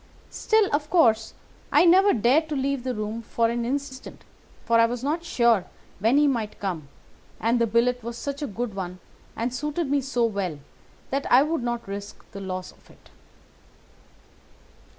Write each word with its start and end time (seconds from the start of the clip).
Still, 0.31 0.67
of 0.73 0.89
course, 0.89 1.35
I 1.71 1.85
never 1.85 2.11
dared 2.11 2.49
to 2.49 2.55
leave 2.55 2.83
the 2.83 2.95
room 2.95 3.21
for 3.21 3.49
an 3.49 3.63
instant, 3.63 4.23
for 4.65 4.79
I 4.79 4.87
was 4.87 5.03
not 5.03 5.23
sure 5.23 5.65
when 5.99 6.17
he 6.17 6.25
might 6.27 6.59
come, 6.59 6.87
and 7.39 7.61
the 7.61 7.67
billet 7.67 8.01
was 8.03 8.17
such 8.17 8.41
a 8.41 8.47
good 8.47 8.73
one, 8.73 8.97
and 9.35 9.53
suited 9.53 9.91
me 9.91 10.01
so 10.01 10.25
well, 10.25 10.57
that 11.11 11.31
I 11.31 11.43
would 11.43 11.61
not 11.61 11.87
risk 11.87 12.25
the 12.31 12.41
loss 12.41 12.71
of 12.71 12.89
it. 12.89 13.11